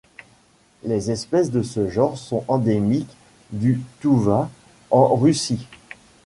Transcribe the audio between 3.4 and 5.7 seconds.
du Touva en Russie.